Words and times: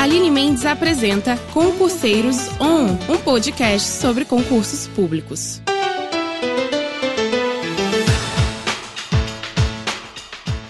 Aline 0.00 0.30
Mendes 0.30 0.64
apresenta 0.64 1.36
Concurseiros 1.52 2.48
On, 2.58 2.86
um 3.12 3.18
podcast 3.18 3.86
sobre 3.86 4.24
concursos 4.24 4.88
públicos. 4.88 5.60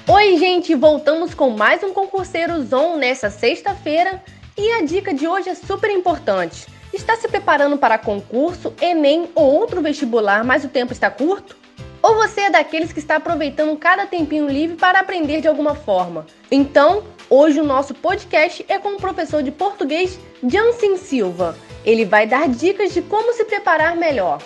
Oi, 0.08 0.36
gente, 0.36 0.74
voltamos 0.74 1.32
com 1.32 1.50
mais 1.50 1.80
um 1.84 1.94
Concurseiros 1.94 2.72
On 2.72 2.96
nessa 2.96 3.30
sexta-feira 3.30 4.20
e 4.58 4.72
a 4.72 4.84
dica 4.84 5.14
de 5.14 5.28
hoje 5.28 5.48
é 5.48 5.54
super 5.54 5.92
importante. 5.92 6.66
Está 6.92 7.14
se 7.14 7.28
preparando 7.28 7.78
para 7.78 7.98
concurso, 7.98 8.74
Enem 8.80 9.28
ou 9.36 9.44
outro 9.44 9.80
vestibular, 9.80 10.42
mas 10.42 10.64
o 10.64 10.68
tempo 10.68 10.92
está 10.92 11.08
curto? 11.08 11.56
Ou 12.02 12.16
você 12.16 12.40
é 12.40 12.50
daqueles 12.50 12.92
que 12.92 12.98
está 12.98 13.14
aproveitando 13.14 13.76
cada 13.76 14.06
tempinho 14.06 14.48
livre 14.48 14.76
para 14.76 14.98
aprender 14.98 15.40
de 15.40 15.46
alguma 15.46 15.76
forma? 15.76 16.26
Então, 16.50 17.04
hoje 17.30 17.60
o 17.60 17.64
nosso 17.64 17.94
podcast 17.94 18.64
é 18.68 18.78
com 18.78 18.96
o 18.96 19.00
professor 19.00 19.42
de 19.42 19.52
português 19.52 20.18
Jansen 20.46 20.96
Silva. 20.96 21.56
Ele 21.84 22.04
vai 22.04 22.26
dar 22.26 22.48
dicas 22.48 22.92
de 22.92 23.00
como 23.00 23.32
se 23.32 23.44
preparar 23.44 23.96
melhor. 23.96 24.42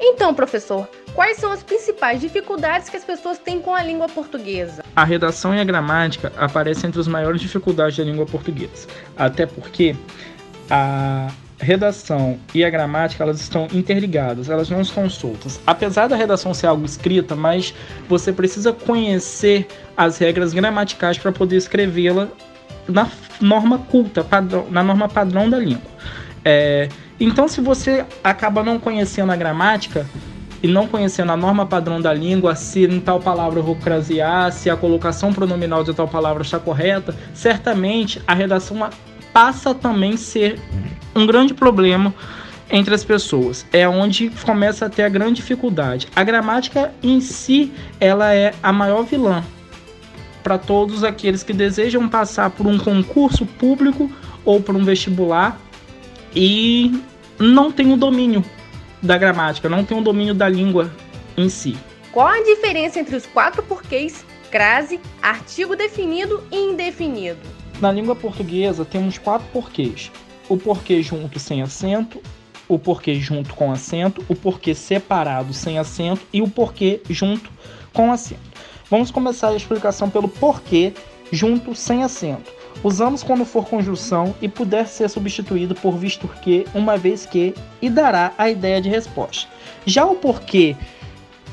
Então, 0.00 0.34
professor, 0.34 0.88
quais 1.14 1.38
são 1.38 1.50
as 1.50 1.62
principais 1.62 2.20
dificuldades 2.20 2.88
que 2.88 2.96
as 2.96 3.04
pessoas 3.04 3.38
têm 3.38 3.60
com 3.60 3.74
a 3.74 3.82
língua 3.82 4.08
portuguesa? 4.08 4.84
A 4.94 5.04
redação 5.04 5.54
e 5.54 5.60
a 5.60 5.64
gramática 5.64 6.32
aparecem 6.36 6.88
entre 6.88 7.00
as 7.00 7.08
maiores 7.08 7.40
dificuldades 7.40 7.96
da 7.96 8.04
língua 8.04 8.26
portuguesa. 8.26 8.86
Até 9.16 9.46
porque 9.46 9.96
a 10.70 11.28
redação 11.60 12.38
e 12.54 12.64
a 12.64 12.70
gramática 12.70 13.22
elas 13.22 13.40
estão 13.40 13.66
interligadas, 13.72 14.48
elas 14.48 14.70
não 14.70 14.80
estão 14.80 15.08
soltas. 15.10 15.60
Apesar 15.66 16.06
da 16.06 16.16
redação 16.16 16.54
ser 16.54 16.66
algo 16.66 16.84
escrita, 16.84 17.34
mas 17.34 17.74
você 18.08 18.32
precisa 18.32 18.72
conhecer 18.72 19.66
as 19.96 20.18
regras 20.18 20.52
gramaticais 20.52 21.18
para 21.18 21.32
poder 21.32 21.56
escrevê-la 21.56 22.28
na 22.88 23.08
norma 23.40 23.78
culta, 23.78 24.24
padrão, 24.24 24.66
na 24.70 24.82
norma 24.82 25.08
padrão 25.08 25.50
da 25.50 25.58
língua. 25.58 25.90
É, 26.44 26.88
então, 27.20 27.48
se 27.48 27.60
você 27.60 28.06
acaba 28.22 28.62
não 28.62 28.78
conhecendo 28.78 29.32
a 29.32 29.36
gramática 29.36 30.06
e 30.62 30.68
não 30.68 30.86
conhecendo 30.86 31.32
a 31.32 31.36
norma 31.36 31.66
padrão 31.66 32.00
da 32.00 32.12
língua, 32.12 32.54
se 32.54 32.84
em 32.84 33.00
tal 33.00 33.20
palavra 33.20 33.58
eu 33.58 33.62
vou 33.62 33.76
crasear, 33.76 34.52
se 34.52 34.70
a 34.70 34.76
colocação 34.76 35.32
pronominal 35.32 35.84
de 35.84 35.92
tal 35.92 36.08
palavra 36.08 36.42
está 36.42 36.58
correta, 36.58 37.14
certamente 37.34 38.22
a 38.26 38.34
redação 38.34 38.88
passa 39.32 39.74
também 39.74 40.14
a 40.14 40.16
ser 40.16 40.60
um 41.18 41.26
grande 41.26 41.54
problema 41.54 42.14
entre 42.70 42.94
as 42.94 43.04
pessoas. 43.04 43.66
É 43.72 43.88
onde 43.88 44.30
começa 44.44 44.86
a 44.86 44.88
ter 44.88 45.02
a 45.02 45.08
grande 45.08 45.34
dificuldade. 45.34 46.08
A 46.14 46.22
gramática 46.22 46.92
em 47.02 47.20
si, 47.20 47.72
ela 48.00 48.32
é 48.32 48.54
a 48.62 48.72
maior 48.72 49.02
vilã 49.04 49.42
para 50.42 50.56
todos 50.56 51.04
aqueles 51.04 51.42
que 51.42 51.52
desejam 51.52 52.08
passar 52.08 52.50
por 52.50 52.66
um 52.66 52.78
concurso 52.78 53.44
público 53.44 54.10
ou 54.44 54.62
por 54.62 54.74
um 54.74 54.84
vestibular 54.84 55.60
e 56.34 57.02
não 57.38 57.70
tem 57.70 57.92
o 57.92 57.96
domínio 57.96 58.44
da 59.02 59.18
gramática, 59.18 59.68
não 59.68 59.84
tem 59.84 59.98
o 59.98 60.00
domínio 60.00 60.34
da 60.34 60.48
língua 60.48 60.90
em 61.36 61.48
si. 61.48 61.76
Qual 62.12 62.26
a 62.26 62.42
diferença 62.42 62.98
entre 62.98 63.14
os 63.14 63.26
quatro 63.26 63.62
porquês, 63.62 64.24
crase, 64.50 64.98
artigo 65.22 65.76
definido 65.76 66.42
e 66.50 66.56
indefinido? 66.56 67.40
Na 67.80 67.92
língua 67.92 68.16
portuguesa 68.16 68.84
temos 68.84 69.18
quatro 69.18 69.46
porquês: 69.52 70.10
o 70.48 70.56
porquê 70.56 71.02
junto 71.02 71.38
sem 71.38 71.62
acento, 71.62 72.20
o 72.68 72.78
porquê 72.78 73.14
junto 73.14 73.54
com 73.54 73.72
acento, 73.72 74.24
o 74.28 74.34
porquê 74.34 74.74
separado 74.74 75.52
sem 75.52 75.78
acento 75.78 76.22
e 76.32 76.42
o 76.42 76.48
porquê 76.48 77.00
junto 77.08 77.50
com 77.92 78.12
acento. 78.12 78.40
Vamos 78.90 79.10
começar 79.10 79.48
a 79.48 79.56
explicação 79.56 80.08
pelo 80.08 80.28
porquê 80.28 80.92
junto 81.30 81.74
sem 81.74 82.02
acento. 82.02 82.50
Usamos 82.82 83.22
quando 83.22 83.44
for 83.44 83.66
conjunção 83.66 84.34
e 84.40 84.48
puder 84.48 84.86
ser 84.86 85.08
substituído 85.08 85.74
por 85.74 85.96
visto 85.96 86.28
que, 86.42 86.64
uma 86.74 86.96
vez 86.96 87.26
que, 87.26 87.54
e 87.82 87.90
dará 87.90 88.32
a 88.38 88.48
ideia 88.48 88.80
de 88.80 88.88
resposta. 88.88 89.48
Já 89.84 90.06
o 90.06 90.14
porquê 90.14 90.76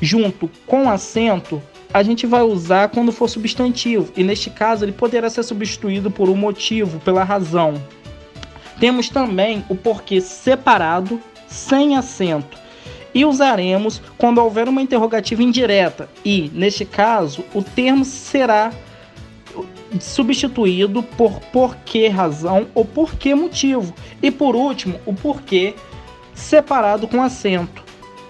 junto 0.00 0.48
com 0.66 0.88
acento 0.88 1.60
a 1.92 2.02
gente 2.02 2.26
vai 2.26 2.42
usar 2.42 2.90
quando 2.90 3.10
for 3.10 3.28
substantivo, 3.28 4.12
e 4.16 4.22
neste 4.22 4.50
caso 4.50 4.84
ele 4.84 4.92
poderá 4.92 5.30
ser 5.30 5.42
substituído 5.42 6.10
por 6.10 6.28
um 6.28 6.36
motivo, 6.36 7.00
pela 7.00 7.24
razão. 7.24 7.74
Temos 8.78 9.08
também 9.08 9.64
o 9.68 9.74
porquê 9.74 10.20
separado, 10.20 11.20
sem 11.48 11.96
acento, 11.96 12.58
e 13.14 13.24
usaremos 13.24 14.02
quando 14.18 14.38
houver 14.38 14.68
uma 14.68 14.82
interrogativa 14.82 15.42
indireta, 15.42 16.08
e 16.24 16.50
neste 16.52 16.84
caso 16.84 17.44
o 17.54 17.62
termo 17.62 18.04
será 18.04 18.72
substituído 20.00 21.02
por 21.02 21.40
porquê 21.52 22.08
razão 22.08 22.66
ou 22.74 22.84
porquê 22.84 23.34
motivo. 23.34 23.94
E 24.22 24.30
por 24.30 24.54
último, 24.54 25.00
o 25.06 25.14
porquê 25.14 25.74
separado 26.34 27.08
com 27.08 27.22
acento 27.22 27.86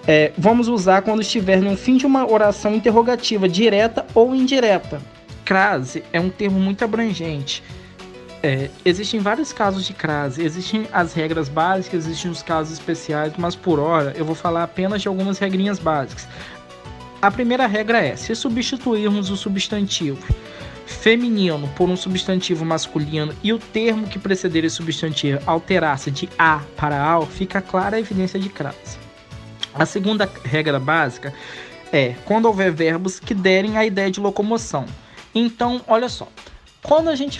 é, 0.07 0.31
vamos 0.37 0.69
usar 0.69 1.01
quando 1.01 1.21
estiver 1.21 1.61
no 1.61 1.75
fim 1.75 1.97
de 1.97 2.05
uma 2.05 2.25
oração 2.31 2.73
interrogativa, 2.73 3.49
direta 3.49 4.05
ou 4.15 4.33
indireta. 4.33 5.01
Crase 5.43 6.01
é 6.13 6.19
um 6.19 6.29
termo 6.29 6.57
muito 6.57 6.85
abrangente. 6.85 7.61
É, 8.43 8.69
existem 8.85 9.19
vários 9.19 9.51
casos 9.51 9.85
de 9.85 9.93
crase, 9.93 10.43
existem 10.43 10.87
as 10.93 11.13
regras 11.13 11.49
básicas, 11.49 12.05
existem 12.05 12.29
os 12.29 12.43
casos 12.43 12.73
especiais, 12.73 13.33
mas 13.37 13.55
por 13.55 13.79
hora 13.79 14.13
eu 14.15 14.23
vou 14.23 14.35
falar 14.35 14.63
apenas 14.63 15.01
de 15.01 15.07
algumas 15.07 15.39
regrinhas 15.39 15.79
básicas. 15.79 16.27
A 17.19 17.31
primeira 17.31 17.65
regra 17.65 17.99
é: 17.99 18.15
se 18.15 18.35
substituirmos 18.35 19.31
o 19.31 19.35
substantivo 19.35 20.21
feminino 20.85 21.67
por 21.75 21.89
um 21.89 21.97
substantivo 21.97 22.63
masculino 22.63 23.33
e 23.43 23.51
o 23.51 23.59
termo 23.59 24.07
que 24.07 24.17
preceder 24.17 24.63
esse 24.63 24.77
substantivo 24.77 25.39
alterar-se 25.45 26.09
de 26.09 26.29
a 26.37 26.61
para 26.77 27.01
ao, 27.01 27.25
fica 27.25 27.61
clara 27.61 27.97
a 27.97 27.99
evidência 27.99 28.39
de 28.39 28.49
crase. 28.49 28.97
A 29.73 29.85
segunda 29.85 30.29
regra 30.43 30.79
básica 30.79 31.33
é 31.91 32.15
quando 32.25 32.45
houver 32.45 32.71
verbos 32.71 33.19
que 33.19 33.33
derem 33.33 33.77
a 33.77 33.85
ideia 33.85 34.09
de 34.09 34.19
locomoção. 34.19 34.85
Então, 35.35 35.81
olha 35.87 36.09
só, 36.09 36.27
quando 36.81 37.09
a 37.09 37.15
gente 37.15 37.39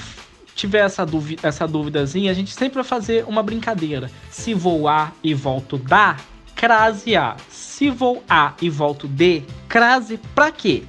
tiver 0.57 0.79
essa 0.79 1.05
dúvida, 1.05 1.47
essa 1.47 1.67
dúvidazinha, 1.67 2.31
a 2.31 2.33
gente 2.33 2.53
sempre 2.53 2.75
vai 2.75 2.83
fazer 2.83 3.23
uma 3.27 3.43
brincadeira. 3.43 4.11
Se 4.29 4.53
vou 4.53 4.87
A 4.87 5.11
e 5.23 5.33
volto 5.33 5.77
da, 5.77 6.17
crase 6.55 7.15
A. 7.15 7.37
Se 7.47 7.89
vou 7.89 8.23
A 8.27 8.53
e 8.61 8.69
volto 8.69 9.07
D, 9.07 9.43
crase 9.69 10.19
pra 10.33 10.51
quê? 10.51 10.83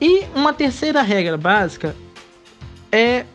E 0.00 0.24
uma 0.34 0.52
terceira 0.52 1.02
regra 1.02 1.36
básica 1.36 1.94
é 2.92 3.26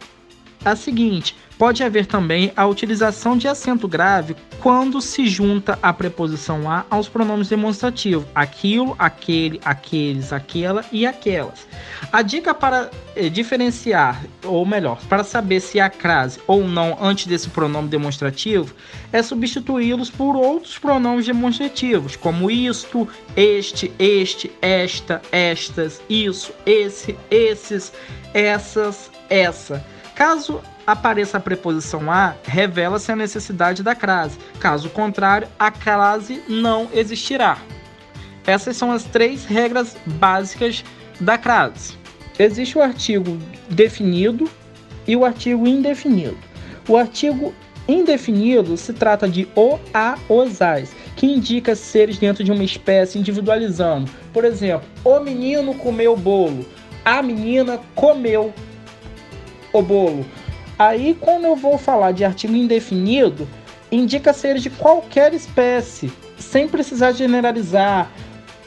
a 0.63 0.75
seguinte: 0.75 1.35
Pode 1.59 1.83
haver 1.83 2.05
também 2.05 2.53
a 2.55 2.65
utilização 2.65 3.37
de 3.37 3.45
acento 3.45 3.85
grave 3.85 4.33
quando 4.61 5.01
se 5.01 5.27
junta 5.27 5.77
a 5.81 5.91
preposição 5.91 6.71
a 6.71 6.85
aos 6.89 7.09
pronomes 7.09 7.49
demonstrativos, 7.49 8.25
aquilo, 8.33 8.95
aquele, 8.97 9.59
aqueles, 9.65 10.31
aquela 10.31 10.85
e 10.89 11.05
aquelas. 11.05 11.67
A 12.13 12.21
dica 12.21 12.53
para 12.53 12.89
eh, 13.13 13.27
diferenciar, 13.27 14.23
ou 14.45 14.65
melhor, 14.65 15.01
para 15.09 15.21
saber 15.21 15.59
se 15.59 15.81
há 15.81 15.89
crase 15.89 16.39
ou 16.47 16.65
não 16.65 16.97
antes 17.01 17.27
desse 17.27 17.49
pronome 17.49 17.89
demonstrativo, 17.89 18.73
é 19.11 19.21
substituí-los 19.21 20.09
por 20.09 20.37
outros 20.37 20.77
pronomes 20.77 21.25
demonstrativos, 21.25 22.15
como 22.15 22.49
isto, 22.49 23.05
este, 23.35 23.91
este, 23.99 24.49
esta, 24.61 25.21
estas, 25.29 26.01
isso, 26.09 26.53
esse, 26.65 27.19
esses, 27.29 27.91
essas, 28.33 29.11
essa. 29.29 29.85
Caso 30.15 30.61
apareça 30.91 31.37
a 31.37 31.41
preposição 31.41 32.11
a, 32.11 32.35
revela-se 32.43 33.11
a 33.11 33.15
necessidade 33.15 33.83
da 33.83 33.95
crase. 33.95 34.37
Caso 34.59 34.89
contrário, 34.89 35.47
a 35.57 35.71
crase 35.71 36.41
não 36.47 36.87
existirá. 36.93 37.57
Essas 38.45 38.77
são 38.77 38.91
as 38.91 39.03
três 39.03 39.45
regras 39.45 39.95
básicas 40.05 40.83
da 41.19 41.37
crase. 41.37 41.93
Existe 42.37 42.77
o 42.77 42.81
artigo 42.81 43.37
definido 43.69 44.49
e 45.07 45.15
o 45.15 45.25
artigo 45.25 45.67
indefinido. 45.67 46.37
O 46.87 46.95
artigo 46.97 47.53
indefinido 47.87 48.77
se 48.77 48.93
trata 48.93 49.27
de 49.27 49.47
o, 49.55 49.77
a, 49.93 50.17
os, 50.29 50.61
as, 50.61 50.91
que 51.15 51.25
indica 51.25 51.75
seres 51.75 52.17
dentro 52.17 52.43
de 52.43 52.51
uma 52.51 52.63
espécie 52.63 53.19
individualizando. 53.19 54.09
Por 54.31 54.45
exemplo, 54.45 54.87
o 55.03 55.19
menino 55.19 55.73
comeu 55.73 56.15
bolo, 56.15 56.65
a 57.03 57.21
menina 57.21 57.79
comeu 57.95 58.53
o 59.73 59.81
bolo. 59.81 60.25
Aí, 60.79 61.13
quando 61.19 61.43
eu 61.43 61.57
vou 61.57 61.77
falar 61.77 62.13
de 62.13 62.23
artigo 62.23 62.55
indefinido, 62.55 63.45
indica 63.91 64.31
ser 64.31 64.57
de 64.59 64.69
qualquer 64.69 65.33
espécie, 65.33 66.09
sem 66.37 66.69
precisar 66.69 67.11
generalizar. 67.11 68.09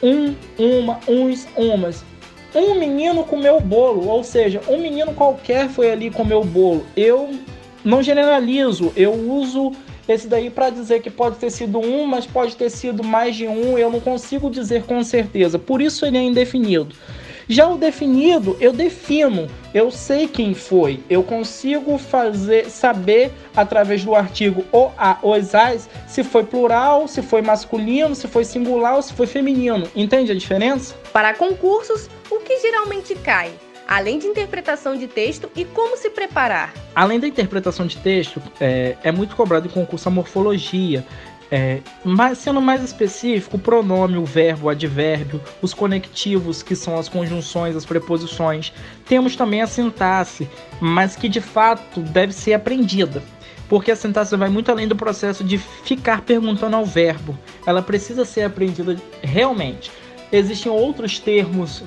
Um, 0.03 0.35
uma, 0.59 0.99
uns, 1.07 1.47
umas. 1.57 2.05
Um 2.53 2.75
menino 2.75 3.23
comeu 3.23 3.57
o 3.57 3.59
bolo, 3.59 4.07
ou 4.07 4.23
seja, 4.23 4.61
um 4.69 4.77
menino 4.77 5.11
qualquer 5.15 5.69
foi 5.69 5.89
ali 5.91 6.11
comer 6.11 6.35
o 6.35 6.43
bolo. 6.43 6.85
Eu 6.95 7.31
não 7.83 8.03
generalizo, 8.03 8.93
eu 8.95 9.11
uso 9.11 9.71
esse 10.07 10.27
daí 10.27 10.51
para 10.51 10.69
dizer 10.69 11.01
que 11.01 11.09
pode 11.09 11.37
ter 11.37 11.49
sido 11.49 11.79
um, 11.79 12.05
mas 12.05 12.27
pode 12.27 12.55
ter 12.55 12.69
sido 12.69 13.03
mais 13.03 13.35
de 13.35 13.47
um, 13.47 13.75
eu 13.75 13.89
não 13.89 13.99
consigo 13.99 14.51
dizer 14.51 14.83
com 14.83 15.03
certeza. 15.03 15.57
Por 15.57 15.81
isso 15.81 16.05
ele 16.05 16.17
é 16.19 16.21
indefinido. 16.21 16.93
Já 17.47 17.67
o 17.67 17.77
definido, 17.77 18.55
eu 18.59 18.71
defino, 18.71 19.47
eu 19.73 19.91
sei 19.91 20.27
quem 20.27 20.53
foi, 20.53 21.01
eu 21.09 21.23
consigo 21.23 21.97
fazer 21.97 22.69
saber 22.69 23.31
através 23.55 24.03
do 24.03 24.15
artigo 24.15 24.63
o 24.71 24.89
a 24.97 25.17
os 25.21 25.53
as 25.53 25.89
se 26.07 26.23
foi 26.23 26.43
plural, 26.43 27.07
se 27.07 27.21
foi 27.21 27.41
masculino, 27.41 28.15
se 28.15 28.27
foi 28.27 28.45
singular 28.45 28.95
ou 28.95 29.01
se 29.01 29.13
foi 29.13 29.27
feminino. 29.27 29.87
Entende 29.95 30.31
a 30.31 30.35
diferença? 30.35 30.95
Para 31.11 31.33
concursos, 31.33 32.09
o 32.29 32.39
que 32.39 32.59
geralmente 32.59 33.15
cai? 33.15 33.51
além 33.87 34.17
de 34.17 34.27
interpretação 34.27 34.97
de 34.97 35.07
texto 35.07 35.49
e 35.55 35.65
como 35.65 35.97
se 35.97 36.09
preparar. 36.09 36.73
Além 36.95 37.19
da 37.19 37.27
interpretação 37.27 37.85
de 37.85 37.97
texto, 37.97 38.41
é, 38.59 38.97
é 39.03 39.11
muito 39.11 39.35
cobrado 39.35 39.67
em 39.67 39.69
concurso 39.69 40.07
a 40.07 40.11
morfologia, 40.11 41.05
é, 41.55 41.81
mas 42.03 42.39
sendo 42.39 42.59
mais 42.59 42.83
específico, 42.83 43.57
o 43.57 43.59
pronome, 43.59 44.17
o 44.17 44.25
verbo, 44.25 44.65
o 44.65 44.69
advérbio, 44.69 45.39
os 45.61 45.71
conectivos, 45.71 46.63
que 46.63 46.75
são 46.75 46.97
as 46.97 47.07
conjunções, 47.07 47.75
as 47.75 47.85
preposições. 47.85 48.73
Temos 49.05 49.35
também 49.35 49.61
a 49.61 49.67
sintaxe, 49.67 50.49
mas 50.81 51.15
que 51.15 51.29
de 51.29 51.39
fato 51.39 51.99
deve 51.99 52.33
ser 52.33 52.55
aprendida. 52.55 53.21
Porque 53.69 53.91
a 53.91 53.95
sintaxe 53.95 54.35
vai 54.35 54.49
muito 54.49 54.71
além 54.71 54.87
do 54.87 54.95
processo 54.95 55.43
de 55.43 55.59
ficar 55.59 56.21
perguntando 56.21 56.75
ao 56.75 56.87
verbo. 56.87 57.37
Ela 57.67 57.83
precisa 57.83 58.25
ser 58.25 58.45
aprendida 58.45 58.97
realmente. 59.21 59.91
Existem 60.31 60.71
outros 60.71 61.19
termos 61.19 61.83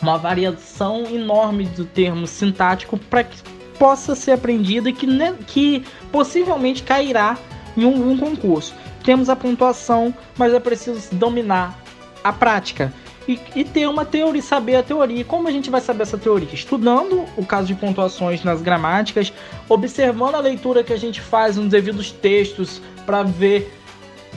uma 0.00 0.18
variação 0.18 1.04
enorme 1.12 1.64
do 1.64 1.84
termo 1.84 2.28
sintático 2.28 2.96
para 2.96 3.24
que 3.24 3.42
possa 3.76 4.14
ser 4.14 4.30
aprendida 4.30 4.88
e 4.88 4.92
que, 4.92 5.06
né, 5.08 5.34
que 5.48 5.84
possivelmente 6.12 6.84
cairá 6.84 7.36
em 7.76 7.84
um, 7.84 8.12
um 8.12 8.16
concurso. 8.16 8.72
Temos 9.10 9.28
a 9.28 9.34
pontuação, 9.34 10.14
mas 10.38 10.54
é 10.54 10.60
preciso 10.60 11.12
dominar 11.16 11.76
a 12.22 12.32
prática. 12.32 12.94
E, 13.26 13.40
e, 13.56 13.64
ter 13.64 13.88
uma 13.88 14.04
teoria, 14.04 14.40
saber 14.40 14.76
a 14.76 14.84
teoria. 14.84 15.24
Como 15.24 15.48
a 15.48 15.50
gente 15.50 15.68
vai 15.68 15.80
saber 15.80 16.04
essa 16.04 16.16
teoria? 16.16 16.48
Estudando 16.52 17.24
o 17.36 17.44
caso 17.44 17.66
de 17.66 17.74
pontuações 17.74 18.44
nas 18.44 18.62
gramáticas, 18.62 19.32
observando 19.68 20.36
a 20.36 20.38
leitura 20.38 20.84
que 20.84 20.92
a 20.92 20.96
gente 20.96 21.20
faz 21.20 21.56
nos 21.56 21.70
devidos 21.70 22.12
textos 22.12 22.80
para 23.04 23.24
ver 23.24 23.76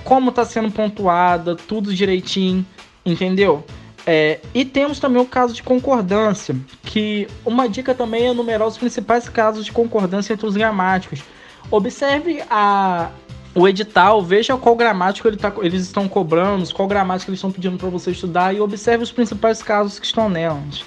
como 0.03 0.31
está 0.31 0.43
sendo 0.43 0.71
pontuada, 0.71 1.55
tudo 1.55 1.93
direitinho, 1.93 2.65
entendeu? 3.05 3.63
É, 4.07 4.39
e 4.55 4.65
temos 4.65 4.99
também 4.99 5.21
o 5.21 5.25
caso 5.27 5.53
de 5.53 5.61
concordância, 5.61 6.55
que 6.81 7.27
uma 7.45 7.69
dica 7.69 7.93
também 7.93 8.23
é 8.23 8.31
enumerar 8.31 8.67
os 8.67 8.79
principais 8.79 9.29
casos 9.29 9.65
de 9.65 9.71
concordância 9.71 10.33
entre 10.33 10.47
os 10.47 10.57
gramáticos. 10.57 11.21
Observe 11.69 12.43
a, 12.49 13.11
o 13.55 13.67
edital, 13.67 14.21
veja 14.23 14.57
qual 14.57 14.75
gramática 14.75 15.27
ele 15.27 15.37
tá, 15.37 15.53
eles 15.61 15.83
estão 15.83 16.07
cobrando, 16.07 16.71
qual 16.73 16.87
gramática 16.87 17.29
eles 17.29 17.37
estão 17.37 17.51
pedindo 17.51 17.77
para 17.77 17.89
você 17.89 18.11
estudar 18.11 18.53
e 18.53 18.59
observe 18.59 19.03
os 19.03 19.11
principais 19.11 19.61
casos 19.61 19.99
que 19.99 20.05
estão 20.05 20.27
nelas. 20.27 20.83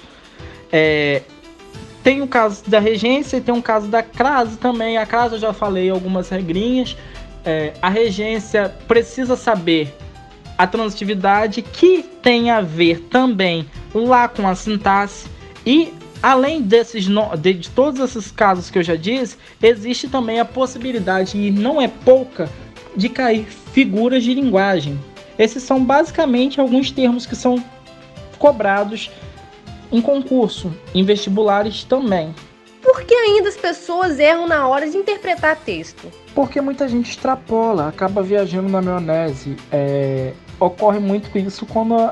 É, 0.71 1.21
tem 2.03 2.21
o 2.21 2.27
caso 2.27 2.63
da 2.69 2.79
regência 2.79 3.37
e 3.37 3.41
tem 3.41 3.53
o 3.53 3.61
caso 3.61 3.87
da 3.87 4.03
crase 4.03 4.57
também. 4.57 4.97
A 4.97 5.05
crase 5.05 5.35
eu 5.35 5.39
já 5.39 5.53
falei 5.53 5.89
algumas 5.89 6.29
regrinhas. 6.29 6.95
É, 7.45 7.73
a 7.81 7.89
regência 7.89 8.73
precisa 8.87 9.35
saber 9.35 9.95
a 10.57 10.65
transitividade, 10.65 11.61
que 11.61 12.03
tem 12.21 12.49
a 12.49 12.61
ver 12.61 13.01
também 13.09 13.69
lá 13.93 14.27
com 14.27 14.47
a 14.47 14.55
sintaxe. 14.55 15.27
E 15.65 15.93
além 16.21 16.61
desses 16.61 17.05
de, 17.05 17.53
de 17.53 17.69
todos 17.69 17.99
esses 17.99 18.31
casos 18.31 18.69
que 18.69 18.79
eu 18.79 18.83
já 18.83 18.95
disse, 18.95 19.37
existe 19.61 20.07
também 20.07 20.39
a 20.39 20.45
possibilidade, 20.45 21.37
e 21.37 21.51
não 21.51 21.81
é 21.81 21.87
pouca, 21.87 22.49
de 22.95 23.09
cair 23.09 23.45
figuras 23.45 24.23
de 24.23 24.33
linguagem. 24.33 24.99
Esses 25.37 25.61
são 25.63 25.83
basicamente 25.83 26.59
alguns 26.59 26.89
termos 26.89 27.25
que 27.25 27.35
são 27.35 27.63
cobrados 28.39 29.11
em 29.91 30.01
concurso, 30.01 30.73
em 30.93 31.03
vestibulares 31.03 31.83
também. 31.83 32.33
Por 32.81 33.03
que 33.03 33.13
ainda 33.13 33.49
as 33.49 33.57
pessoas 33.57 34.17
erram 34.19 34.47
na 34.47 34.67
hora 34.67 34.89
de 34.89 34.97
interpretar 34.97 35.57
texto? 35.57 36.11
Porque 36.33 36.61
muita 36.61 36.87
gente 36.87 37.09
extrapola, 37.09 37.87
acaba 37.87 38.23
viajando 38.23 38.69
na 38.69 38.81
maionese. 38.81 39.55
É, 39.71 40.33
ocorre 40.59 40.99
muito 40.99 41.35
isso 41.37 41.65
quando 41.65 42.11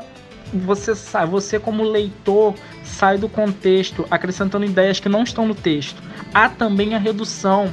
você 0.53 0.95
sai, 0.95 1.25
você 1.25 1.59
como 1.59 1.83
leitor 1.83 2.53
sai 2.83 3.18
do 3.18 3.27
contexto, 3.27 4.06
acrescentando 4.09 4.65
ideias 4.65 5.00
que 5.00 5.09
não 5.09 5.24
estão 5.24 5.47
no 5.47 5.56
texto. 5.56 6.01
Há 6.33 6.50
também 6.50 6.95
a 6.95 6.97
redução, 6.97 7.71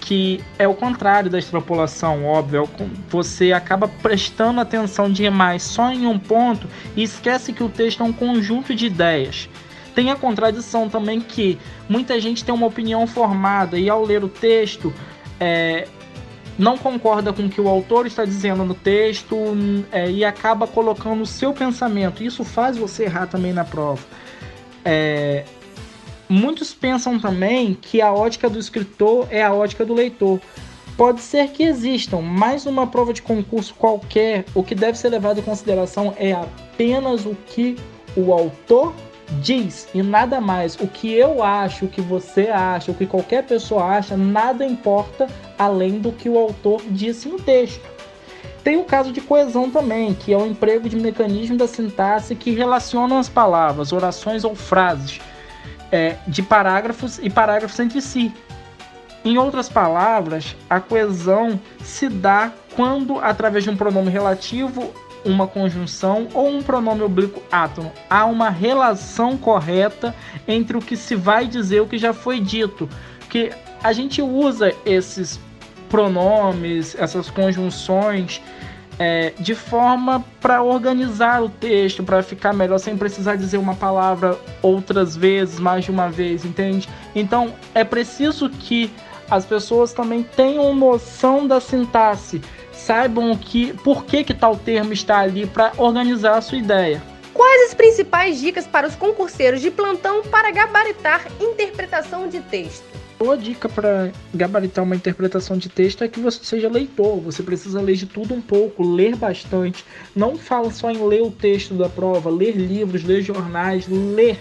que 0.00 0.42
é 0.58 0.66
o 0.66 0.74
contrário 0.74 1.30
da 1.30 1.38
extrapolação, 1.38 2.24
óbvio. 2.24 2.68
É 2.78 2.84
você 3.08 3.52
acaba 3.52 3.88
prestando 3.88 4.60
atenção 4.60 5.10
demais 5.10 5.62
só 5.62 5.90
em 5.90 6.06
um 6.06 6.18
ponto 6.18 6.66
e 6.96 7.02
esquece 7.02 7.52
que 7.52 7.62
o 7.62 7.68
texto 7.68 8.02
é 8.02 8.04
um 8.04 8.12
conjunto 8.12 8.74
de 8.74 8.86
ideias. 8.86 9.48
Tem 9.94 10.10
a 10.10 10.16
contradição 10.16 10.88
também 10.88 11.20
que 11.20 11.58
muita 11.88 12.18
gente 12.20 12.44
tem 12.44 12.54
uma 12.54 12.66
opinião 12.66 13.06
formada 13.06 13.78
e 13.78 13.90
ao 13.90 14.02
ler 14.02 14.24
o 14.24 14.28
texto 14.28 14.92
é, 15.38 15.86
não 16.62 16.78
concorda 16.78 17.32
com 17.32 17.46
o 17.46 17.50
que 17.50 17.60
o 17.60 17.68
autor 17.68 18.06
está 18.06 18.24
dizendo 18.24 18.62
no 18.62 18.72
texto 18.72 19.36
é, 19.90 20.08
e 20.08 20.24
acaba 20.24 20.64
colocando 20.64 21.22
o 21.22 21.26
seu 21.26 21.52
pensamento. 21.52 22.22
Isso 22.22 22.44
faz 22.44 22.76
você 22.76 23.02
errar 23.02 23.26
também 23.26 23.52
na 23.52 23.64
prova. 23.64 24.00
É, 24.84 25.44
muitos 26.28 26.72
pensam 26.72 27.18
também 27.18 27.74
que 27.74 28.00
a 28.00 28.12
ótica 28.12 28.48
do 28.48 28.60
escritor 28.60 29.26
é 29.28 29.42
a 29.42 29.52
ótica 29.52 29.84
do 29.84 29.92
leitor. 29.92 30.40
Pode 30.96 31.20
ser 31.20 31.48
que 31.48 31.64
existam, 31.64 32.20
mas 32.20 32.64
numa 32.64 32.86
prova 32.86 33.12
de 33.12 33.22
concurso 33.22 33.74
qualquer, 33.74 34.44
o 34.54 34.62
que 34.62 34.76
deve 34.76 34.96
ser 34.96 35.08
levado 35.08 35.40
em 35.40 35.42
consideração 35.42 36.14
é 36.16 36.30
apenas 36.30 37.26
o 37.26 37.34
que 37.44 37.76
o 38.16 38.32
autor 38.32 38.94
diz 39.40 39.88
e 39.94 40.02
nada 40.02 40.40
mais. 40.40 40.76
O 40.76 40.86
que 40.86 41.12
eu 41.12 41.42
acho, 41.42 41.86
o 41.86 41.88
que 41.88 42.00
você 42.00 42.48
acha, 42.48 42.90
o 42.90 42.94
que 42.94 43.06
qualquer 43.06 43.44
pessoa 43.44 43.84
acha, 43.84 44.16
nada 44.16 44.64
importa 44.64 45.28
além 45.58 45.98
do 45.98 46.12
que 46.12 46.28
o 46.28 46.38
autor 46.38 46.82
disse 46.90 47.28
no 47.28 47.38
texto. 47.38 47.92
Tem 48.62 48.76
o 48.76 48.84
caso 48.84 49.12
de 49.12 49.20
coesão 49.20 49.70
também, 49.70 50.14
que 50.14 50.32
é 50.32 50.36
o 50.36 50.46
emprego 50.46 50.88
de 50.88 50.96
mecanismo 50.96 51.56
da 51.56 51.66
sintaxe 51.66 52.34
que 52.34 52.52
relacionam 52.52 53.18
as 53.18 53.28
palavras, 53.28 53.92
orações 53.92 54.44
ou 54.44 54.54
frases 54.54 55.20
é, 55.90 56.16
de 56.26 56.42
parágrafos 56.42 57.18
e 57.18 57.28
parágrafos 57.28 57.78
entre 57.80 58.00
si. 58.00 58.32
Em 59.24 59.38
outras 59.38 59.68
palavras, 59.68 60.56
a 60.68 60.80
coesão 60.80 61.60
se 61.84 62.08
dá 62.08 62.52
quando, 62.74 63.18
através 63.18 63.62
de 63.62 63.70
um 63.70 63.76
pronome 63.76 64.10
relativo, 64.10 64.92
uma 65.24 65.46
conjunção 65.46 66.28
ou 66.34 66.48
um 66.48 66.62
pronome 66.62 67.02
oblíquo 67.02 67.42
átomo. 67.50 67.92
Há 68.08 68.24
uma 68.24 68.50
relação 68.50 69.36
correta 69.36 70.14
entre 70.46 70.76
o 70.76 70.80
que 70.80 70.96
se 70.96 71.14
vai 71.14 71.46
dizer 71.46 71.76
e 71.76 71.80
o 71.80 71.86
que 71.86 71.98
já 71.98 72.12
foi 72.12 72.40
dito. 72.40 72.88
Que 73.28 73.50
a 73.82 73.92
gente 73.92 74.20
usa 74.20 74.72
esses 74.84 75.40
pronomes, 75.88 76.94
essas 76.98 77.30
conjunções 77.30 78.40
é, 78.98 79.32
de 79.38 79.54
forma 79.54 80.24
para 80.40 80.62
organizar 80.62 81.42
o 81.42 81.48
texto, 81.48 82.02
para 82.02 82.22
ficar 82.22 82.52
melhor 82.52 82.78
sem 82.78 82.96
precisar 82.96 83.36
dizer 83.36 83.58
uma 83.58 83.74
palavra 83.74 84.38
outras 84.60 85.16
vezes, 85.16 85.58
mais 85.58 85.84
de 85.84 85.90
uma 85.90 86.08
vez, 86.08 86.44
entende? 86.44 86.88
Então 87.14 87.54
é 87.74 87.84
preciso 87.84 88.48
que 88.48 88.92
as 89.30 89.46
pessoas 89.46 89.92
também 89.92 90.22
tenham 90.22 90.74
noção 90.74 91.46
da 91.46 91.58
sintaxe 91.58 92.40
saibam 92.82 93.36
que 93.36 93.72
por 93.74 94.04
que, 94.04 94.24
que 94.24 94.34
tal 94.34 94.56
termo 94.56 94.92
está 94.92 95.18
ali 95.18 95.46
para 95.46 95.72
organizar 95.76 96.38
a 96.38 96.40
sua 96.40 96.58
ideia. 96.58 97.02
Quais 97.32 97.68
as 97.68 97.74
principais 97.74 98.40
dicas 98.40 98.66
para 98.66 98.86
os 98.86 98.94
concurseiros 98.94 99.60
de 99.60 99.70
plantão 99.70 100.22
para 100.22 100.50
gabaritar 100.50 101.26
interpretação 101.40 102.28
de 102.28 102.40
texto? 102.40 102.84
Boa 103.18 103.38
dica 103.38 103.68
para 103.68 104.10
gabaritar 104.34 104.84
uma 104.84 104.96
interpretação 104.96 105.56
de 105.56 105.68
texto 105.68 106.02
é 106.02 106.08
que 106.08 106.18
você 106.18 106.44
seja 106.44 106.68
leitor. 106.68 107.20
Você 107.20 107.42
precisa 107.42 107.80
ler 107.80 107.94
de 107.94 108.06
tudo 108.06 108.34
um 108.34 108.40
pouco, 108.40 108.82
ler 108.82 109.14
bastante. 109.14 109.84
Não 110.14 110.36
fala 110.36 110.70
só 110.72 110.90
em 110.90 111.06
ler 111.06 111.22
o 111.22 111.30
texto 111.30 111.74
da 111.74 111.88
prova, 111.88 112.28
ler 112.28 112.56
livros, 112.56 113.04
ler 113.04 113.22
jornais, 113.22 113.86
ler 113.88 114.38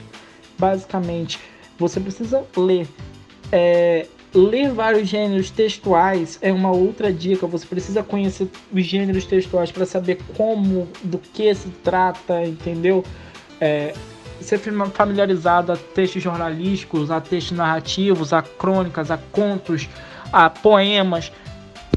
basicamente. 0.58 1.40
Você 1.78 2.00
precisa 2.00 2.44
ler. 2.58 2.88
É, 3.52 4.08
Ler 4.34 4.72
vários 4.72 5.10
gêneros 5.10 5.52
textuais 5.52 6.40
é 6.42 6.54
uma 6.54 6.72
outra 6.72 7.12
dica. 7.12 7.46
Você 7.48 7.66
precisa 7.66 8.02
conhecer 8.02 8.48
os 8.72 8.86
gêneros 8.86 9.26
textuais 9.26 9.72
para 9.72 9.86
saber 9.86 10.20
como, 10.38 10.88
do 11.04 11.18
que 11.18 11.54
se 11.54 11.68
trata, 11.84 12.42
entendeu? 12.46 13.04
É, 13.60 13.94
ser 14.40 14.58
familiarizado 14.94 15.74
a 15.74 15.76
textos 15.76 16.24
jornalísticos, 16.24 17.12
a 17.12 17.20
textos 17.20 17.58
narrativos, 17.58 18.32
a 18.32 18.42
crônicas, 18.42 19.12
a 19.12 19.18
contos, 19.18 19.90
a 20.32 20.50
poemas. 20.50 21.32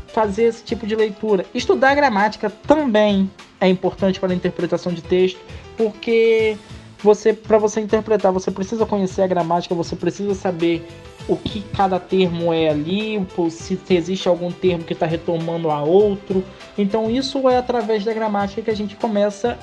Fazer 0.09 0.45
esse 0.45 0.65
tipo 0.65 0.87
de 0.87 0.97
leitura. 0.97 1.45
Estudar 1.55 1.95
gramática 1.95 2.51
também 2.51 3.31
é 3.61 3.69
importante 3.69 4.19
para 4.19 4.33
a 4.33 4.35
interpretação 4.35 4.93
de 4.93 5.03
texto, 5.03 5.39
porque 5.77 6.57
você, 7.03 7.33
para 7.33 7.59
você 7.59 7.81
interpretar, 7.81 8.33
você 8.33 8.51
precisa 8.51 8.87
conhecer 8.87 9.23
a 9.23 9.27
gramática, 9.27 9.75
você 9.75 9.97
precisa 9.97 10.35
saber 10.35 10.87
o 11.27 11.37
que 11.37 11.63
cada 11.75 11.99
termo 11.99 12.53
é 12.53 12.69
ali, 12.69 13.27
se 13.51 13.79
existe 13.91 14.29
algum 14.29 14.51
termo 14.51 14.85
que 14.85 14.93
está 14.93 15.07
retomando 15.07 15.71
a 15.71 15.83
outro. 15.83 16.45
Então 16.77 17.11
isso 17.11 17.49
é 17.49 17.57
através 17.57 18.05
da 18.05 18.13
gramática 18.13 18.63
que 18.63 18.71
a 18.71 18.77
gente 18.77 18.97
começa 18.97 19.59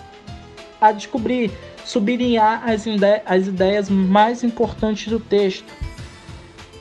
a 0.79 0.91
descobrir, 0.91 1.51
sublinhar 1.85 2.67
as, 2.67 2.87
ide 2.87 3.21
as 3.25 3.47
ideias 3.47 3.89
mais 3.89 4.43
importantes 4.43 5.07
do 5.07 5.19
texto. 5.19 5.71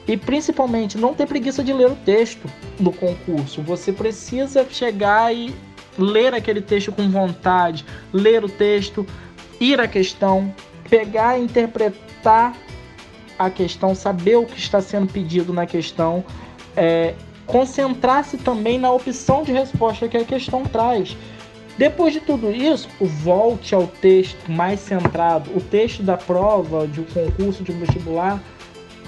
E 0.09 0.17
principalmente, 0.17 0.97
não 0.97 1.15
ter 1.15 1.27
preguiça 1.27 1.63
de 1.63 1.73
ler 1.73 1.89
o 1.89 1.97
texto 1.97 2.51
do 2.81 2.91
concurso. 2.91 3.63
Você 3.63 3.93
precisa 3.93 4.67
chegar 4.69 5.33
e 5.35 5.55
ler 5.99 6.35
aquele 6.35 6.63
texto 6.63 6.91
com 6.91 7.09
vontade, 7.11 7.85
ler 8.13 8.43
o 8.43 8.49
texto, 8.49 9.07
ir 9.61 9.79
à 9.79 9.87
questão, 9.87 10.53
pegar 10.89 11.39
e 11.39 11.43
interpretar 11.43 12.57
a 13.41 13.49
questão, 13.49 13.95
saber 13.95 14.37
o 14.37 14.45
que 14.45 14.59
está 14.59 14.83
sendo 14.83 15.11
pedido 15.11 15.51
na 15.51 15.65
questão, 15.65 16.23
é, 16.77 17.15
concentrar-se 17.47 18.37
também 18.37 18.79
na 18.79 18.93
opção 18.93 19.43
de 19.43 19.51
resposta 19.51 20.07
que 20.07 20.17
a 20.19 20.25
questão 20.27 20.63
traz. 20.63 21.17
Depois 21.79 22.13
de 22.13 22.21
tudo 22.21 22.51
isso, 22.51 22.87
volte 23.01 23.75
ao 23.75 23.87
texto 23.87 24.53
mais 24.53 24.81
centrado. 24.81 25.51
O 25.57 25.61
texto 25.63 26.03
da 26.03 26.19
prova, 26.19 26.87
de 26.87 27.01
um 27.01 27.05
concurso, 27.05 27.65
de 27.65 27.73
um 27.73 27.79
vestibular, 27.79 28.39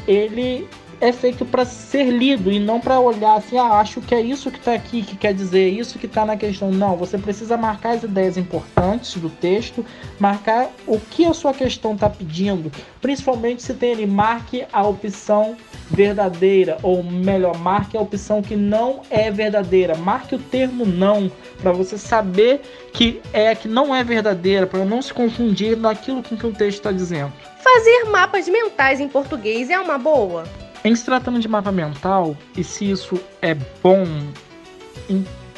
ele 0.08 0.66
é 1.02 1.10
feito 1.10 1.44
para 1.44 1.64
ser 1.64 2.04
lido 2.04 2.52
e 2.52 2.60
não 2.60 2.78
para 2.78 3.00
olhar 3.00 3.34
assim, 3.34 3.58
ah, 3.58 3.80
acho 3.80 4.00
que 4.00 4.14
é 4.14 4.20
isso 4.20 4.52
que 4.52 4.58
está 4.58 4.72
aqui, 4.72 5.02
que 5.02 5.16
quer 5.16 5.34
dizer 5.34 5.68
isso 5.68 5.98
que 5.98 6.06
está 6.06 6.24
na 6.24 6.36
questão. 6.36 6.70
Não, 6.70 6.96
você 6.96 7.18
precisa 7.18 7.56
marcar 7.56 7.96
as 7.96 8.04
ideias 8.04 8.36
importantes 8.36 9.16
do 9.16 9.28
texto, 9.28 9.84
marcar 10.20 10.70
o 10.86 11.00
que 11.00 11.24
a 11.24 11.34
sua 11.34 11.52
questão 11.52 11.94
está 11.94 12.08
pedindo, 12.08 12.70
principalmente 13.00 13.64
se 13.64 13.74
tem 13.74 13.94
ali, 13.94 14.06
marque 14.06 14.64
a 14.72 14.86
opção 14.86 15.56
verdadeira, 15.90 16.78
ou 16.84 17.02
melhor, 17.02 17.58
marque 17.58 17.96
a 17.96 18.00
opção 18.00 18.40
que 18.40 18.54
não 18.54 19.02
é 19.10 19.28
verdadeira, 19.28 19.96
marque 19.96 20.36
o 20.36 20.38
termo 20.38 20.86
não, 20.86 21.28
para 21.60 21.72
você 21.72 21.98
saber 21.98 22.60
que 22.92 23.20
é 23.32 23.56
que 23.56 23.66
não 23.66 23.92
é 23.92 24.04
verdadeira, 24.04 24.68
para 24.68 24.84
não 24.84 25.02
se 25.02 25.12
confundir 25.12 25.76
naquilo 25.76 26.22
que 26.22 26.46
o 26.46 26.52
texto 26.52 26.78
está 26.78 26.92
dizendo. 26.92 27.32
Fazer 27.58 28.04
mapas 28.04 28.48
mentais 28.48 29.00
em 29.00 29.08
português 29.08 29.68
é 29.68 29.80
uma 29.80 29.98
boa? 29.98 30.44
Em 30.84 30.94
se 30.94 31.04
tratando 31.04 31.38
de 31.38 31.48
mapa 31.48 31.70
mental, 31.70 32.36
e 32.56 32.64
se 32.64 32.90
isso 32.90 33.20
é 33.40 33.54
bom, 33.82 34.04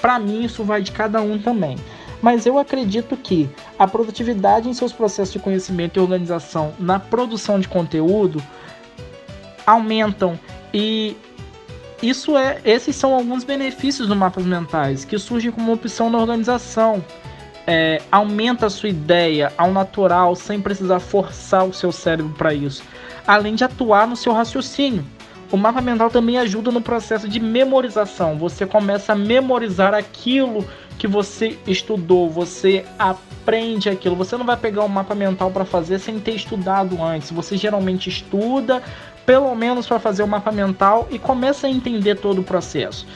para 0.01 0.19
mim 0.19 0.45
isso 0.45 0.63
vai 0.65 0.83
de 0.83 0.93
cada 0.93 1.23
um 1.23 1.39
também. 1.39 1.77
Mas 2.21 2.47
eu 2.47 2.59
acredito 2.59 3.17
que 3.17 3.49
a 3.79 3.87
produtividade 3.87 4.69
em 4.69 4.75
seus 4.75 4.93
processos 4.93 5.33
de 5.33 5.39
conhecimento 5.39 5.99
e 5.99 6.01
organização 6.01 6.73
na 6.79 6.99
produção 6.99 7.59
de 7.61 7.69
conteúdo 7.69 8.43
aumentam 9.67 10.39
e 10.73 11.17
isso 12.03 12.37
é, 12.37 12.61
esses 12.65 12.95
são 12.97 13.15
alguns 13.15 13.45
benefícios 13.45 14.09
do 14.09 14.15
mapas 14.15 14.45
mentais 14.45 15.05
que 15.05 15.19
surgem 15.19 15.51
como 15.51 15.73
opção 15.73 16.11
na 16.11 16.19
organização. 16.19 17.03
É, 17.67 18.03
aumenta 18.13 18.67
a 18.67 18.71
sua 18.71 18.91
ideia 18.91 19.51
ao 19.57 19.73
natural 19.73 20.37
sem 20.37 20.61
precisar 20.61 21.01
forçar 21.01 21.65
o 21.65 21.73
seu 21.73 21.91
cérebro 21.91 22.35
para 22.37 22.53
isso, 22.53 22.83
além 23.27 23.55
de 23.55 23.65
atuar 23.65 24.07
no 24.07 24.17
seu 24.17 24.35
raciocínio. 24.35 25.03
O 25.55 25.57
mapa 25.57 25.81
mental 25.81 26.11
também 26.11 26.37
ajuda 26.37 26.73
no 26.73 26.81
processo 26.81 27.29
de 27.29 27.39
memorização. 27.39 28.37
Você 28.37 28.67
começa 28.67 29.13
a 29.13 29.15
memorizar 29.15 29.95
aquilo 29.95 30.67
que 30.99 31.07
você 31.07 31.57
estudou, 31.65 32.29
você 32.29 32.85
aprende 32.99 33.89
aquilo. 33.89 34.17
Você 34.17 34.37
não 34.37 34.45
vai 34.45 34.57
pegar 34.57 34.83
um 34.83 34.89
mapa 34.89 35.15
mental 35.15 35.53
para 35.53 35.65
fazer 35.65 36.01
sem 36.01 36.19
ter 36.19 36.33
estudado 36.33 37.01
antes. 37.01 37.31
Você 37.31 37.57
geralmente 37.57 38.09
estuda, 38.09 38.83
pelo 39.25 39.55
menos 39.55 39.87
para 39.87 40.01
fazer 40.01 40.25
o 40.25 40.27
mapa 40.27 40.51
mental 40.51 41.07
e 41.09 41.21
começa 41.21 41.69
a 41.69 41.71
entender 41.71 42.17
todo 42.17 42.41
o 42.41 42.45
processo. 42.45 43.07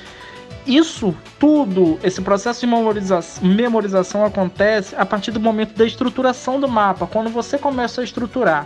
Isso 0.64 1.12
tudo, 1.40 1.98
esse 2.04 2.22
processo 2.22 2.60
de 2.60 2.68
memorização, 2.68 3.48
memorização 3.48 4.24
acontece 4.24 4.94
a 4.94 5.04
partir 5.04 5.32
do 5.32 5.40
momento 5.40 5.74
da 5.74 5.84
estruturação 5.84 6.60
do 6.60 6.68
mapa, 6.68 7.04
quando 7.04 7.30
você 7.30 7.58
começa 7.58 8.00
a 8.00 8.04
estruturar. 8.04 8.64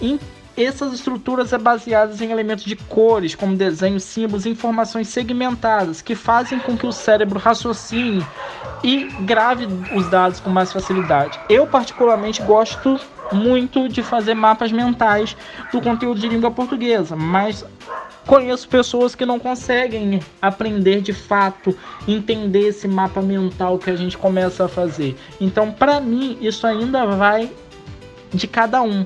Em 0.00 0.18
essas 0.56 0.92
estruturas 0.92 1.48
são 1.48 1.58
baseadas 1.58 2.20
em 2.20 2.30
elementos 2.30 2.64
de 2.64 2.76
cores, 2.76 3.34
como 3.34 3.56
desenhos, 3.56 4.04
símbolos, 4.04 4.46
informações 4.46 5.08
segmentadas, 5.08 6.02
que 6.02 6.14
fazem 6.14 6.58
com 6.58 6.76
que 6.76 6.86
o 6.86 6.92
cérebro 6.92 7.38
raciocine 7.38 8.24
e 8.82 9.04
grave 9.20 9.66
os 9.94 10.08
dados 10.08 10.40
com 10.40 10.50
mais 10.50 10.72
facilidade. 10.72 11.38
Eu, 11.48 11.66
particularmente, 11.66 12.42
gosto 12.42 13.00
muito 13.32 13.88
de 13.88 14.02
fazer 14.02 14.34
mapas 14.34 14.70
mentais 14.70 15.36
do 15.72 15.80
conteúdo 15.80 16.20
de 16.20 16.28
língua 16.28 16.50
portuguesa, 16.50 17.16
mas 17.16 17.64
conheço 18.26 18.68
pessoas 18.68 19.14
que 19.14 19.26
não 19.26 19.38
conseguem 19.38 20.20
aprender 20.40 21.00
de 21.00 21.12
fato, 21.12 21.76
entender 22.06 22.68
esse 22.68 22.86
mapa 22.86 23.20
mental 23.20 23.78
que 23.78 23.90
a 23.90 23.96
gente 23.96 24.18
começa 24.18 24.64
a 24.64 24.68
fazer. 24.68 25.16
Então, 25.40 25.72
para 25.72 26.00
mim, 26.00 26.36
isso 26.40 26.66
ainda 26.66 27.06
vai 27.06 27.50
de 28.32 28.46
cada 28.46 28.82
um. 28.82 29.04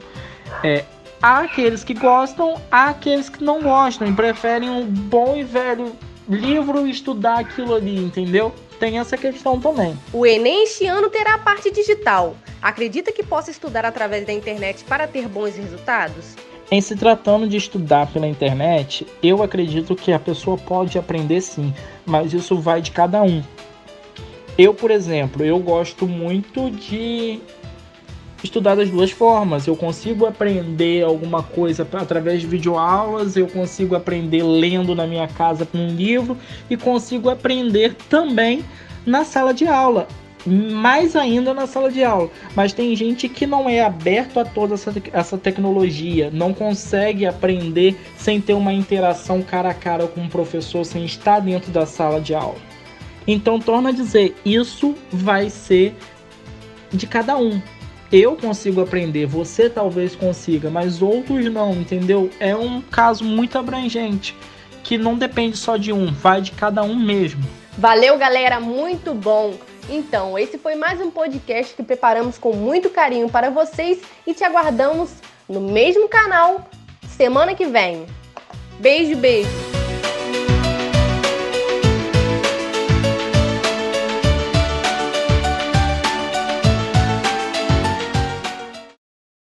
É, 0.63 0.85
Há 1.29 1.41
aqueles 1.41 1.83
que 1.83 1.93
gostam, 1.93 2.55
há 2.71 2.91
aqueles 2.91 3.29
que 3.29 3.43
não 3.43 3.61
gostam 3.61 4.07
e 4.07 4.13
preferem 4.13 4.71
um 4.71 4.87
bom 4.87 5.35
e 5.35 5.43
velho 5.43 5.97
livro 6.29 6.87
e 6.87 6.91
estudar 6.93 7.41
aquilo 7.41 7.75
ali, 7.75 7.97
entendeu? 7.97 8.55
Tem 8.79 9.01
essa 9.01 9.17
questão 9.17 9.59
também. 9.61 9.99
O 10.13 10.25
Enem 10.25 10.63
este 10.63 10.87
ano 10.87 11.11
terá 11.11 11.35
a 11.35 11.39
parte 11.39 11.69
digital. 11.73 12.37
Acredita 12.63 13.11
que 13.11 13.25
possa 13.25 13.51
estudar 13.51 13.85
através 13.85 14.25
da 14.25 14.33
internet 14.33 14.85
para 14.85 15.09
ter 15.09 15.27
bons 15.27 15.57
resultados? 15.57 16.37
Em 16.71 16.81
se 16.81 16.95
tratando 16.95 17.49
de 17.49 17.57
estudar 17.57 18.07
pela 18.13 18.29
internet, 18.29 19.05
eu 19.21 19.43
acredito 19.43 19.97
que 19.97 20.13
a 20.13 20.21
pessoa 20.21 20.57
pode 20.57 20.97
aprender 20.97 21.41
sim, 21.41 21.75
mas 22.05 22.33
isso 22.33 22.57
vai 22.57 22.81
de 22.81 22.93
cada 22.93 23.21
um. 23.25 23.43
Eu, 24.57 24.73
por 24.73 24.93
exemplo, 24.93 25.45
eu 25.45 25.59
gosto 25.59 26.07
muito 26.07 26.71
de 26.71 27.41
estudar 28.47 28.75
das 28.75 28.91
duas 28.91 29.11
formas. 29.11 29.67
Eu 29.67 29.77
consigo 29.77 30.27
aprender 30.27 31.05
alguma 31.05 31.43
coisa 31.43 31.87
através 31.93 32.41
de 32.41 32.47
videoaulas, 32.47 33.37
eu 33.37 33.47
consigo 33.47 33.95
aprender 33.95 34.43
lendo 34.43 34.95
na 34.95 35.07
minha 35.07 35.29
casa 35.29 35.67
com 35.67 35.79
um 35.79 35.89
livro 35.89 36.37
e 36.71 36.77
consigo 36.77 37.29
aprender 37.29 37.95
também 38.09 38.65
na 39.05 39.25
sala 39.25 39.53
de 39.53 39.67
aula. 39.67 40.09
Mais 40.47 41.17
ainda 41.17 41.53
na 41.53 41.67
sala 41.67 41.91
de 41.91 42.05
aula. 42.05 42.31
Mas 42.55 42.73
tem 42.73 42.95
gente 42.95 43.29
que 43.29 43.47
não 43.47 43.69
é 43.69 43.83
aberto 43.85 44.39
a 44.39 44.45
toda 44.45 44.75
essa, 44.75 44.95
essa 45.13 45.37
tecnologia, 45.37 46.31
não 46.33 46.55
consegue 46.55 47.27
aprender 47.27 47.97
sem 48.17 48.41
ter 48.41 48.55
uma 48.55 48.73
interação 48.73 49.43
cara 49.43 49.71
a 49.71 49.75
cara 49.75 50.07
com 50.07 50.23
o 50.23 50.29
professor, 50.29 50.85
sem 50.85 51.05
estar 51.05 51.41
dentro 51.41 51.73
da 51.73 51.85
sala 51.85 52.21
de 52.21 52.33
aula. 52.33 52.59
Então, 53.27 53.59
torna 53.59 53.89
a 53.89 53.93
dizer, 53.93 54.37
isso 54.45 54.95
vai 55.11 55.51
ser 55.51 55.97
de 56.93 57.09
cada 57.09 57.37
um 57.37 57.61
eu 58.13 58.37
consigo 58.37 58.81
aprender, 58.81 59.27
você 59.27 59.69
talvez 59.69 60.15
consiga, 60.15 60.71
mas 60.71 61.03
outros 61.03 61.45
não, 61.53 61.73
entendeu? 61.73 62.31
É 62.39 62.55
um 62.55 62.81
caso 62.81 63.25
muito 63.25 63.59
abrangente 63.59 64.37
que 64.83 64.97
não 64.97 65.17
depende 65.17 65.57
só 65.57 65.77
de 65.77 65.93
um, 65.93 66.13
vai 66.13 66.41
de 66.41 66.53
cada 66.53 66.83
um 66.83 66.95
mesmo. 66.95 67.43
Valeu, 67.77 68.17
galera, 68.17 68.61
muito 68.61 69.13
bom. 69.13 69.55
Então, 69.89 70.39
esse 70.39 70.59
foi 70.59 70.75
mais 70.75 71.01
um 71.01 71.11
podcast 71.11 71.75
que 71.75 71.83
preparamos 71.83 72.39
com 72.39 72.53
muito 72.53 72.91
carinho 72.91 73.29
para 73.29 73.51
vocês 73.51 74.01
e 74.27 74.33
te 74.33 74.45
aguardamos 74.45 75.11
no 75.49 75.61
mesmo 75.61 76.09
canal 76.09 76.69
semana 77.09 77.55
que 77.55 77.67
vem. 77.67 78.07
Beijo, 78.79 79.17
beijo. 79.17 79.76